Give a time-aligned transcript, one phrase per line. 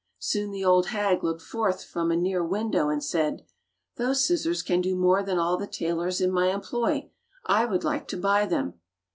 [0.17, 3.45] Soon the old hag looked forth from a near window, and said:
[3.97, 7.11] "Those scissors can do more than all the tailors in my employ.
[7.45, 8.79] I would like to buy them."